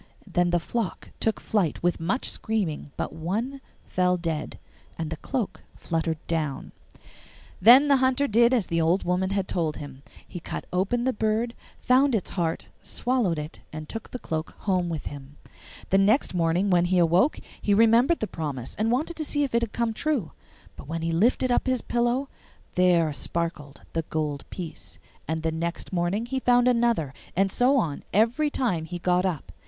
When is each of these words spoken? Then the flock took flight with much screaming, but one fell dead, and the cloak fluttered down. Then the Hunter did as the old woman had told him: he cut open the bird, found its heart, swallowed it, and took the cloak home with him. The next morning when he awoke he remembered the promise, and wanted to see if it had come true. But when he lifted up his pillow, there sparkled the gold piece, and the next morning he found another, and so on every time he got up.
Then 0.25 0.49
the 0.49 0.59
flock 0.59 1.11
took 1.19 1.39
flight 1.39 1.83
with 1.83 1.99
much 1.99 2.27
screaming, 2.27 2.91
but 2.97 3.13
one 3.13 3.61
fell 3.85 4.17
dead, 4.17 4.57
and 4.97 5.11
the 5.11 5.15
cloak 5.17 5.61
fluttered 5.75 6.17
down. 6.25 6.71
Then 7.61 7.87
the 7.87 7.97
Hunter 7.97 8.27
did 8.27 8.51
as 8.51 8.65
the 8.65 8.81
old 8.81 9.03
woman 9.03 9.29
had 9.29 9.47
told 9.47 9.77
him: 9.77 10.01
he 10.27 10.39
cut 10.39 10.65
open 10.73 11.03
the 11.03 11.13
bird, 11.13 11.53
found 11.79 12.15
its 12.15 12.31
heart, 12.31 12.65
swallowed 12.81 13.37
it, 13.37 13.59
and 13.71 13.87
took 13.87 14.09
the 14.09 14.17
cloak 14.17 14.55
home 14.61 14.89
with 14.89 15.05
him. 15.05 15.37
The 15.91 15.99
next 15.99 16.33
morning 16.33 16.71
when 16.71 16.85
he 16.85 16.97
awoke 16.97 17.37
he 17.61 17.75
remembered 17.75 18.21
the 18.21 18.25
promise, 18.25 18.73
and 18.77 18.89
wanted 18.91 19.15
to 19.17 19.23
see 19.23 19.43
if 19.43 19.53
it 19.53 19.61
had 19.61 19.71
come 19.71 19.93
true. 19.93 20.31
But 20.75 20.87
when 20.87 21.03
he 21.03 21.11
lifted 21.11 21.51
up 21.51 21.67
his 21.67 21.81
pillow, 21.83 22.27
there 22.73 23.13
sparkled 23.13 23.81
the 23.93 24.01
gold 24.09 24.45
piece, 24.49 24.97
and 25.27 25.43
the 25.43 25.51
next 25.51 25.93
morning 25.93 26.25
he 26.25 26.39
found 26.39 26.67
another, 26.67 27.13
and 27.35 27.51
so 27.51 27.77
on 27.77 28.01
every 28.11 28.49
time 28.49 28.85
he 28.85 28.97
got 28.97 29.27
up. 29.27 29.51